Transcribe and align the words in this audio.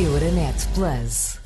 Euronet 0.00 0.66
Plus. 0.72 1.39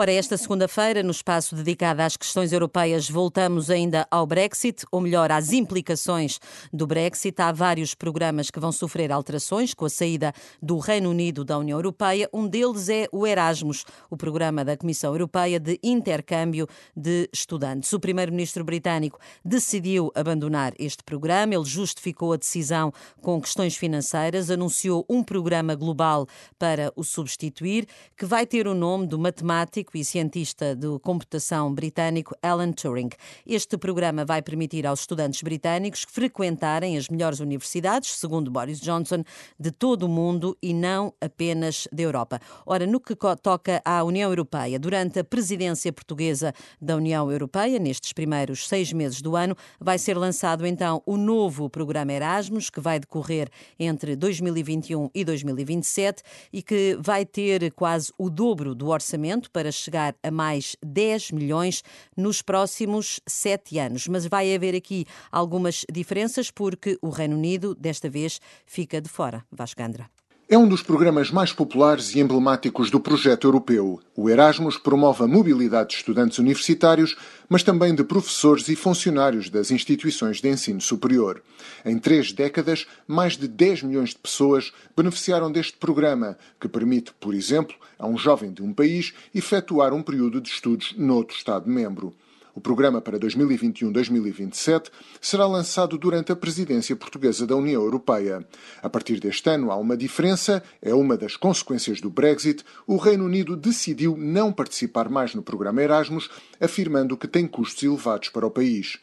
Ora, 0.00 0.12
esta 0.12 0.38
segunda-feira, 0.38 1.02
no 1.02 1.10
espaço 1.10 1.54
dedicado 1.54 2.00
às 2.00 2.16
questões 2.16 2.54
europeias, 2.54 3.06
voltamos 3.10 3.68
ainda 3.68 4.08
ao 4.10 4.26
Brexit, 4.26 4.86
ou 4.90 4.98
melhor, 4.98 5.30
às 5.30 5.52
implicações 5.52 6.40
do 6.72 6.86
Brexit. 6.86 7.38
Há 7.38 7.52
vários 7.52 7.94
programas 7.94 8.50
que 8.50 8.58
vão 8.58 8.72
sofrer 8.72 9.12
alterações 9.12 9.74
com 9.74 9.84
a 9.84 9.90
saída 9.90 10.32
do 10.62 10.78
Reino 10.78 11.10
Unido 11.10 11.44
da 11.44 11.58
União 11.58 11.76
Europeia. 11.76 12.30
Um 12.32 12.48
deles 12.48 12.88
é 12.88 13.08
o 13.12 13.26
Erasmus, 13.26 13.84
o 14.08 14.16
programa 14.16 14.64
da 14.64 14.74
Comissão 14.74 15.12
Europeia 15.12 15.60
de 15.60 15.78
intercâmbio 15.82 16.66
de 16.96 17.28
estudantes. 17.30 17.92
O 17.92 18.00
primeiro-ministro 18.00 18.64
britânico 18.64 19.18
decidiu 19.44 20.10
abandonar 20.14 20.72
este 20.78 21.04
programa. 21.04 21.54
Ele 21.54 21.64
justificou 21.66 22.32
a 22.32 22.38
decisão 22.38 22.90
com 23.20 23.38
questões 23.38 23.76
financeiras, 23.76 24.50
anunciou 24.50 25.04
um 25.10 25.22
programa 25.22 25.74
global 25.74 26.26
para 26.58 26.90
o 26.96 27.04
substituir, 27.04 27.86
que 28.16 28.24
vai 28.24 28.46
ter 28.46 28.66
o 28.66 28.74
nome 28.74 29.06
do 29.06 29.18
matemático 29.18 29.89
e 29.98 30.04
cientista 30.04 30.74
de 30.74 30.98
computação 31.00 31.72
britânico 31.74 32.34
Alan 32.42 32.72
Turing. 32.72 33.10
Este 33.46 33.76
programa 33.76 34.24
vai 34.24 34.42
permitir 34.42 34.86
aos 34.86 35.00
estudantes 35.00 35.42
britânicos 35.42 36.04
frequentarem 36.08 36.96
as 36.96 37.08
melhores 37.08 37.40
universidades, 37.40 38.10
segundo 38.16 38.50
Boris 38.50 38.80
Johnson, 38.80 39.24
de 39.58 39.70
todo 39.70 40.04
o 40.04 40.08
mundo 40.08 40.56
e 40.62 40.72
não 40.72 41.12
apenas 41.20 41.88
da 41.92 42.02
Europa. 42.02 42.40
Ora, 42.66 42.86
no 42.86 43.00
que 43.00 43.14
toca 43.42 43.82
à 43.84 44.02
União 44.04 44.30
Europeia, 44.30 44.78
durante 44.78 45.18
a 45.18 45.24
presidência 45.24 45.92
portuguesa 45.92 46.52
da 46.80 46.96
União 46.96 47.30
Europeia, 47.30 47.78
nestes 47.78 48.12
primeiros 48.12 48.68
seis 48.68 48.92
meses 48.92 49.20
do 49.20 49.36
ano, 49.36 49.56
vai 49.80 49.98
ser 49.98 50.16
lançado 50.16 50.66
então 50.66 51.02
o 51.06 51.16
novo 51.16 51.68
programa 51.68 52.12
Erasmus, 52.12 52.70
que 52.70 52.80
vai 52.80 52.98
decorrer 52.98 53.48
entre 53.78 54.16
2021 54.16 55.10
e 55.14 55.24
2027 55.24 56.22
e 56.52 56.62
que 56.62 56.98
vai 57.00 57.24
ter 57.24 57.72
quase 57.72 58.12
o 58.18 58.28
dobro 58.28 58.74
do 58.74 58.88
orçamento 58.88 59.50
para 59.50 59.72
chegar 59.80 60.14
a 60.22 60.30
mais 60.30 60.76
10 60.82 61.32
milhões 61.32 61.82
nos 62.16 62.42
próximos 62.42 63.20
sete 63.26 63.78
anos. 63.78 64.06
Mas 64.08 64.26
vai 64.26 64.54
haver 64.54 64.74
aqui 64.74 65.06
algumas 65.30 65.84
diferenças 65.90 66.50
porque 66.50 66.98
o 67.02 67.10
Reino 67.10 67.36
Unido, 67.36 67.74
desta 67.74 68.08
vez, 68.08 68.40
fica 68.66 69.00
de 69.00 69.08
fora. 69.08 69.44
Vasco 69.50 69.80
Gandra. 69.80 70.19
É 70.52 70.58
um 70.58 70.66
dos 70.66 70.82
programas 70.82 71.30
mais 71.30 71.52
populares 71.52 72.12
e 72.12 72.18
emblemáticos 72.18 72.90
do 72.90 72.98
projeto 72.98 73.46
europeu. 73.46 74.00
O 74.16 74.28
Erasmus 74.28 74.76
promove 74.76 75.22
a 75.22 75.28
mobilidade 75.28 75.90
de 75.90 75.94
estudantes 75.98 76.38
universitários, 76.38 77.16
mas 77.48 77.62
também 77.62 77.94
de 77.94 78.02
professores 78.02 78.66
e 78.66 78.74
funcionários 78.74 79.48
das 79.48 79.70
instituições 79.70 80.40
de 80.40 80.48
ensino 80.48 80.80
superior. 80.80 81.40
Em 81.84 81.96
três 82.00 82.32
décadas, 82.32 82.88
mais 83.06 83.36
de 83.36 83.46
10 83.46 83.84
milhões 83.84 84.08
de 84.08 84.18
pessoas 84.18 84.72
beneficiaram 84.96 85.52
deste 85.52 85.76
programa, 85.76 86.36
que 86.60 86.66
permite, 86.66 87.12
por 87.20 87.32
exemplo, 87.32 87.76
a 87.96 88.08
um 88.08 88.18
jovem 88.18 88.52
de 88.52 88.60
um 88.60 88.72
país 88.72 89.14
efetuar 89.32 89.94
um 89.94 90.02
período 90.02 90.40
de 90.40 90.48
estudos 90.48 90.96
noutro 90.98 91.36
Estado-membro. 91.36 92.12
O 92.54 92.60
programa 92.60 93.00
para 93.00 93.18
2021-2027 93.18 94.90
será 95.20 95.46
lançado 95.46 95.96
durante 95.96 96.32
a 96.32 96.36
presidência 96.36 96.96
portuguesa 96.96 97.46
da 97.46 97.54
União 97.54 97.82
Europeia. 97.82 98.46
A 98.82 98.88
partir 98.88 99.20
deste 99.20 99.48
ano 99.48 99.70
há 99.70 99.76
uma 99.76 99.96
diferença, 99.96 100.62
é 100.82 100.92
uma 100.92 101.16
das 101.16 101.36
consequências 101.36 102.00
do 102.00 102.10
Brexit. 102.10 102.64
O 102.86 102.96
Reino 102.96 103.24
Unido 103.24 103.56
decidiu 103.56 104.16
não 104.16 104.52
participar 104.52 105.08
mais 105.08 105.34
no 105.34 105.42
programa 105.42 105.82
Erasmus, 105.82 106.28
afirmando 106.60 107.16
que 107.16 107.28
tem 107.28 107.46
custos 107.46 107.82
elevados 107.82 108.28
para 108.28 108.46
o 108.46 108.50
país. 108.50 108.98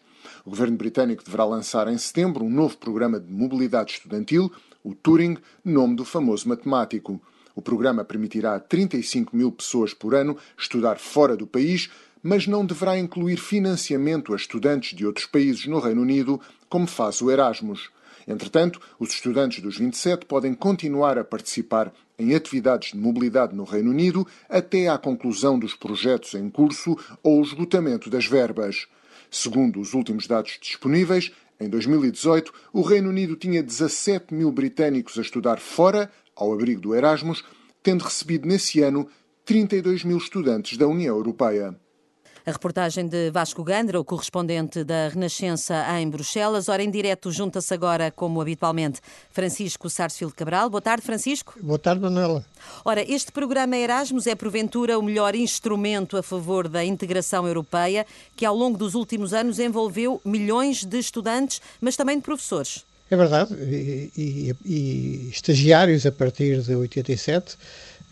O 0.46 0.50
governo 0.50 0.78
britânico 0.78 1.24
deverá 1.24 1.46
lançar 1.46 1.88
em 1.88 1.98
setembro 1.98 2.44
um 2.44 2.50
novo 2.50 2.78
programa 2.78 3.20
de 3.20 3.32
mobilidade 3.32 3.94
estudantil, 3.94 4.52
o 4.84 4.94
Turing, 4.94 5.38
nome 5.64 5.96
do 5.96 6.06
famoso 6.06 6.48
matemático. 6.50 7.22
O 7.56 7.62
programa 7.62 8.06
permitirá 8.06 8.56
a 8.56 8.60
35 8.60 9.36
mil 9.36 9.52
pessoas 9.52 9.94
por 9.94 10.14
ano 10.14 10.38
estudar 10.58 11.00
fora 11.00 11.36
do 11.36 11.48
país, 11.48 11.90
mas 12.22 12.48
não 12.48 12.66
deverá 12.66 12.98
incluir 12.98 13.38
financiamento 13.38 14.34
a 14.34 14.36
estudantes 14.36 14.96
de 14.96 15.06
outros 15.06 15.26
países 15.26 15.66
no 15.66 15.80
Reino 15.80 16.02
Unido, 16.02 16.40
como 16.70 16.88
faz 16.88 17.22
o 17.22 17.32
Erasmus. 17.32 17.90
Entretanto, 18.28 18.82
os 19.00 19.12
estudantes 19.12 19.62
dos 19.62 19.78
27 19.78 20.26
podem 20.26 20.54
continuar 20.54 21.18
a 21.18 21.24
participar 21.24 21.94
em 22.20 22.36
atividades 22.36 22.92
de 22.92 22.98
mobilidade 22.98 23.56
no 23.56 23.64
Reino 23.64 23.92
Unido 23.92 24.28
até 24.50 24.90
à 24.90 24.98
conclusão 24.98 25.58
dos 25.58 25.74
projetos 25.74 26.34
em 26.34 26.50
curso 26.50 26.98
ou 27.24 27.40
o 27.40 27.44
esgotamento 27.44 28.10
das 28.10 28.26
verbas. 28.26 28.88
Segundo 29.32 29.80
os 29.80 29.94
últimos 29.94 30.28
dados 30.28 30.58
disponíveis, 30.62 31.32
em 31.60 31.70
2018, 31.70 32.54
o 32.74 32.82
Reino 32.82 33.10
Unido 33.10 33.36
tinha 33.36 33.64
17 33.64 34.34
mil 34.34 34.52
britânicos 34.52 35.18
a 35.18 35.22
estudar 35.22 35.60
fora, 35.60 36.12
ao 36.36 36.54
abrigo 36.54 36.82
do 36.82 36.96
Erasmus, 36.96 37.44
tendo 37.82 38.04
recebido 38.04 38.48
nesse 38.48 38.82
ano 38.82 39.08
32 39.46 40.04
mil 40.04 40.18
estudantes 40.18 40.78
da 40.78 40.88
União 40.88 41.16
Europeia. 41.16 41.76
A 42.48 42.52
reportagem 42.54 43.06
de 43.10 43.30
Vasco 43.30 43.62
Gandra, 43.62 44.00
o 44.00 44.06
correspondente 44.06 44.82
da 44.82 45.10
Renascença 45.10 45.86
em 46.00 46.10
Bruxelas. 46.10 46.70
Ora, 46.70 46.82
em 46.82 46.90
direto, 46.90 47.30
junta-se 47.30 47.74
agora, 47.74 48.10
como 48.10 48.40
habitualmente, 48.40 49.02
Francisco 49.30 49.90
Sarsfield 49.90 50.34
Cabral. 50.34 50.70
Boa 50.70 50.82
tarde, 50.82 51.04
Francisco. 51.06 51.56
Boa 51.62 51.78
tarde, 51.78 52.00
Manuela. 52.00 52.46
Ora, 52.86 53.04
este 53.06 53.34
programa 53.34 53.76
Erasmus 53.76 54.28
é, 54.28 54.34
porventura, 54.34 54.98
o 54.98 55.04
melhor 55.04 55.36
instrumento 55.36 56.16
a 56.16 56.24
favor 56.24 56.70
da 56.70 56.86
integração 56.86 57.46
europeia, 57.46 58.08
que 58.34 58.46
ao 58.46 58.56
longo 58.56 58.78
dos 58.78 58.96
últimos 58.96 59.34
anos 59.34 59.60
envolveu 59.60 60.22
milhões 60.24 60.86
de 60.86 61.00
estudantes, 61.00 61.62
mas 61.82 61.98
também 61.98 62.16
de 62.16 62.24
professores. 62.24 62.86
É 63.12 63.18
verdade, 63.18 63.54
e, 63.56 64.12
e, 64.18 64.56
e 64.66 65.30
estagiários 65.32 66.06
a 66.06 66.14
partir 66.14 66.62
de 66.62 66.76
87 66.76 67.58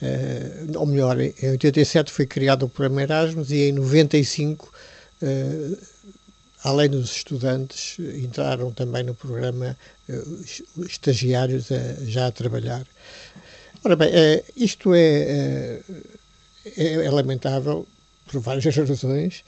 Uh, 0.05 0.77
ou 0.79 0.85
melhor, 0.85 1.19
em 1.19 1.33
87 1.51 2.11
foi 2.11 2.25
criado 2.25 2.63
o 2.63 2.69
programa 2.69 3.01
Erasmus 3.01 3.49
e 3.49 3.69
em 3.69 3.71
95, 3.71 4.65
uh, 4.67 4.71
eh, 5.21 5.77
além 6.63 6.89
dos 6.89 7.15
estudantes, 7.15 7.97
entraram 7.99 8.71
também 8.71 9.03
no 9.03 9.15
programa 9.15 9.75
uh, 10.09 10.85
estagiários 10.85 11.71
a, 11.71 12.05
já 12.05 12.27
a 12.27 12.31
trabalhar. 12.31 12.85
Ora 13.83 13.95
bem, 13.95 14.09
isto 14.55 14.93
é, 14.95 15.79
é, 16.75 17.09
lamentável 17.11 17.87
por 18.25 18.41
várias 18.41 18.65
razões. 18.75 19.43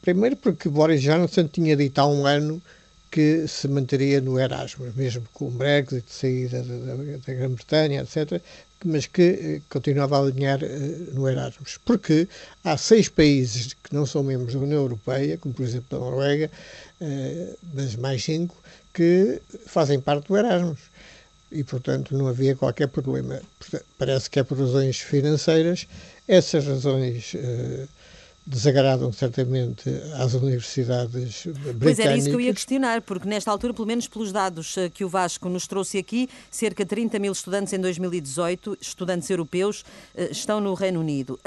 primeiro 0.00 0.34
porque 0.36 0.70
Boris 0.70 1.02
Johnson 1.02 1.46
tinha 1.46 1.76
dito 1.76 1.98
há 1.98 2.06
um 2.06 2.26
ano 2.26 2.62
que 3.10 3.46
se 3.46 3.68
manteria 3.68 4.20
no 4.20 4.38
Erasmus, 4.38 4.94
mesmo 4.94 5.26
com 5.34 5.48
o 5.48 5.50
Brexit, 5.50 6.04
saída 6.10 6.62
da, 6.62 6.76
da, 6.78 6.94
da 6.94 7.34
Grã-Bretanha, 7.34 8.02
etc., 8.02 8.40
mas 8.84 9.06
que 9.06 9.22
eh, 9.22 9.60
continuava 9.68 10.16
a 10.16 10.20
alinhar 10.20 10.62
eh, 10.62 10.68
no 11.12 11.28
Erasmus. 11.28 11.78
Porque 11.84 12.28
há 12.64 12.76
seis 12.76 13.08
países 13.08 13.74
que 13.74 13.94
não 13.94 14.06
são 14.06 14.22
membros 14.22 14.54
da 14.54 14.60
União 14.60 14.82
Europeia, 14.82 15.38
como 15.38 15.54
por 15.54 15.64
exemplo 15.64 15.96
a 15.96 16.00
Noruega, 16.00 16.50
eh, 17.00 17.54
mas 17.74 17.96
mais 17.96 18.22
cinco, 18.24 18.56
que 18.92 19.40
fazem 19.66 20.00
parte 20.00 20.28
do 20.28 20.36
Erasmus. 20.36 20.80
E, 21.50 21.62
portanto, 21.62 22.16
não 22.16 22.26
havia 22.26 22.56
qualquer 22.56 22.88
problema. 22.88 23.40
Parece 23.96 24.28
que 24.28 24.40
é 24.40 24.42
por 24.42 24.58
razões 24.58 24.98
financeiras. 24.98 25.86
Essas 26.26 26.66
razões 26.66 27.36
desagradam 28.46 29.12
certamente 29.12 29.90
às 30.14 30.34
universidades 30.34 31.46
britânicas. 31.46 31.78
Pois 31.80 31.98
era 31.98 32.16
isso 32.16 32.28
que 32.28 32.34
eu 32.34 32.40
ia 32.40 32.54
questionar, 32.54 33.02
porque 33.02 33.28
nesta 33.28 33.50
altura, 33.50 33.74
pelo 33.74 33.88
menos 33.88 34.06
pelos 34.06 34.30
dados 34.30 34.76
eh, 34.78 34.88
que 34.88 35.04
o 35.04 35.08
Vasco 35.08 35.48
nos 35.48 35.66
trouxe 35.66 35.98
aqui, 35.98 36.28
cerca 36.48 36.84
de 36.84 36.88
30 36.88 37.18
mil 37.18 37.32
estudantes 37.32 37.72
em 37.72 37.80
2018, 37.80 38.78
estudantes 38.80 39.28
europeus, 39.28 39.84
eh, 40.14 40.28
estão 40.30 40.60
no 40.60 40.74
Reino 40.74 41.00
Unido. 41.00 41.38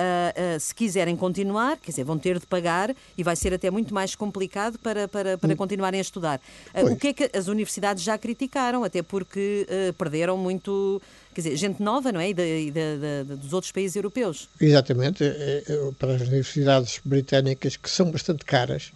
Se 0.59 0.75
quiserem 0.75 1.15
continuar, 1.15 1.77
quer 1.77 1.91
dizer, 1.91 2.03
vão 2.03 2.17
ter 2.17 2.39
de 2.39 2.45
pagar 2.45 2.93
e 3.17 3.23
vai 3.23 3.35
ser 3.35 3.53
até 3.53 3.71
muito 3.71 3.93
mais 3.93 4.15
complicado 4.15 4.77
para, 4.79 5.07
para, 5.07 5.37
para 5.37 5.53
hum. 5.53 5.55
continuarem 5.55 5.99
a 5.99 6.01
estudar. 6.01 6.41
Pois. 6.73 6.91
O 6.91 6.95
que 6.95 7.07
é 7.07 7.13
que 7.13 7.29
as 7.37 7.47
universidades 7.47 8.03
já 8.03 8.17
criticaram, 8.17 8.83
até 8.83 9.01
porque 9.01 9.65
perderam 9.97 10.37
muito 10.37 11.01
quer 11.33 11.41
dizer, 11.41 11.55
gente 11.55 11.81
nova, 11.81 12.11
não 12.11 12.19
é? 12.19 12.29
E 12.29 12.33
de, 12.33 12.71
de, 12.71 13.23
de, 13.25 13.35
dos 13.35 13.53
outros 13.53 13.71
países 13.71 13.95
europeus. 13.95 14.49
Exatamente. 14.59 15.23
É, 15.23 15.63
é, 15.67 15.91
para 15.97 16.15
as 16.15 16.21
universidades 16.21 16.99
britânicas, 17.03 17.77
que 17.77 17.89
são 17.89 18.11
bastante 18.11 18.45
caras, 18.45 18.91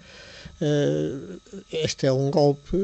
eh, 0.62 1.38
este 1.72 2.08
é 2.08 2.12
um 2.12 2.32
golpe 2.32 2.78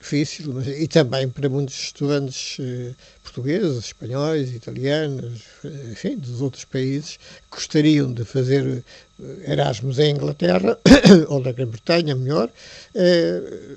difícil, 0.00 0.52
mas, 0.52 0.66
e 0.66 0.86
também 0.88 1.28
para 1.28 1.48
muitos 1.48 1.78
estudantes 1.84 2.58
eh, 2.60 2.94
portugueses, 3.22 3.86
espanhóis, 3.86 4.54
italianos, 4.54 5.42
enfim, 5.90 6.16
dos 6.16 6.40
outros 6.40 6.64
países, 6.64 7.16
que 7.50 7.56
gostariam 7.56 8.12
de 8.12 8.24
fazer 8.24 8.84
eh, 9.22 9.52
Erasmus 9.52 9.98
em 9.98 10.10
Inglaterra, 10.10 10.78
ou 11.28 11.40
na 11.40 11.52
Grã-Bretanha, 11.52 12.14
melhor, 12.14 12.50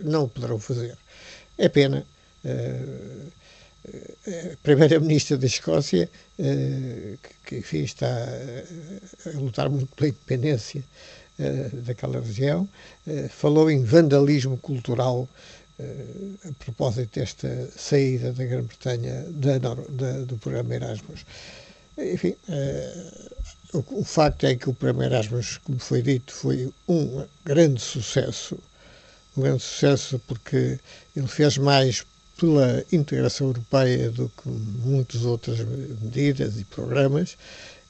não 0.04 0.28
poderão 0.28 0.60
fazer. 0.60 0.98
É 1.58 1.70
pena 1.70 2.06
primeira-ministra 4.62 5.38
da 5.38 5.46
Escócia, 5.46 6.10
eh, 6.40 7.18
que 7.46 7.58
enfim, 7.58 7.84
está 7.84 8.08
a 9.26 9.38
lutar 9.38 9.70
muito 9.70 9.94
pela 9.96 10.10
independência 10.10 10.84
eh, 11.40 11.70
daquela 11.86 12.20
região, 12.22 12.68
eh, 13.06 13.28
falou 13.28 13.70
em 13.70 13.84
vandalismo 13.84 14.58
cultural 14.58 15.28
a 16.48 16.64
propósito 16.64 17.20
desta 17.20 17.68
saída 17.76 18.32
da 18.32 18.46
Grã-Bretanha 18.46 19.26
do 20.28 20.38
programa 20.38 20.76
Erasmus. 20.76 21.26
Enfim, 21.98 22.36
o, 23.74 24.04
facto 24.06 24.46
é 24.46 24.56
que 24.56 24.70
o 24.70 24.74
Prémio 24.74 25.04
Erasmus, 25.04 25.58
como 25.58 25.80
foi 25.80 26.04
dito, 26.04 26.32
foi 26.32 26.72
um 26.88 27.26
grande 27.44 27.82
sucesso. 27.82 28.58
Um 29.36 29.42
grande 29.42 29.64
sucesso 29.64 30.22
porque 30.28 30.80
ele 31.16 31.28
fez 31.28 31.58
mais 31.58 32.06
pela 32.38 32.84
integração 32.92 33.48
europeia 33.48 34.10
do 34.12 34.30
que 34.30 34.50
muitas 34.50 35.24
outras 35.24 35.60
medidas 35.60 36.60
e 36.60 36.66
programas 36.66 37.38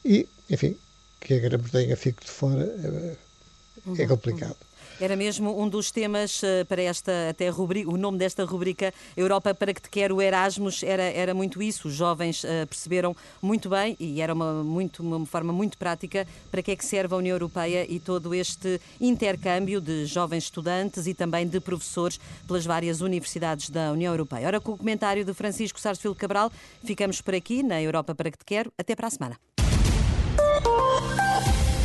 e, 0.03 0.27
enfim, 0.49 0.77
que 1.19 1.33
a 1.33 1.39
Grã-Bretanha 1.39 1.95
fique 1.95 2.25
de 2.25 2.31
fora 2.31 2.63
é, 2.63 4.01
é 4.03 4.07
complicado. 4.07 4.57
Era 5.03 5.17
mesmo 5.17 5.61
um 5.61 5.67
dos 5.67 5.91
temas 5.91 6.41
eh, 6.41 6.63
para 6.63 6.81
esta 6.81 7.11
até 7.31 7.49
rubrica, 7.49 7.91
o 7.91 7.97
nome 7.97 8.17
desta 8.17 8.45
rubrica 8.45 8.93
Europa 9.17 9.53
para 9.53 9.73
que 9.73 9.81
te 9.81 9.89
quer 9.89 10.13
o 10.13 10.21
Erasmus 10.21 10.81
era, 10.81 11.03
era 11.03 11.33
muito 11.33 11.61
isso. 11.61 11.89
Os 11.89 11.93
jovens 11.93 12.45
uh, 12.45 12.65
perceberam 12.69 13.13
muito 13.41 13.67
bem 13.67 13.97
e 13.99 14.21
era 14.21 14.33
uma, 14.33 14.63
muito, 14.63 15.03
uma 15.03 15.25
forma 15.25 15.51
muito 15.51 15.77
prática 15.77 16.25
para 16.49 16.63
que 16.63 16.71
é 16.71 16.75
que 16.77 16.85
serve 16.85 17.13
a 17.13 17.17
União 17.17 17.35
Europeia 17.35 17.85
e 17.85 17.99
todo 17.99 18.33
este 18.33 18.79
intercâmbio 19.01 19.81
de 19.81 20.05
jovens 20.05 20.45
estudantes 20.45 21.05
e 21.05 21.13
também 21.13 21.45
de 21.45 21.59
professores 21.59 22.17
pelas 22.47 22.65
várias 22.65 23.01
universidades 23.01 23.69
da 23.69 23.91
União 23.91 24.13
Europeia. 24.13 24.47
Ora, 24.47 24.61
com 24.61 24.71
o 24.71 24.77
comentário 24.77 25.25
de 25.25 25.33
Francisco 25.33 25.81
Sarsfield 25.81 26.17
Cabral, 26.17 26.49
ficamos 26.81 27.19
por 27.19 27.35
aqui 27.35 27.61
na 27.61 27.81
Europa 27.81 28.15
para 28.15 28.31
que 28.31 28.37
te 28.37 28.45
quero. 28.45 28.71
Até 28.77 28.95
para 28.95 29.07
a 29.07 29.11
semana. 29.11 29.52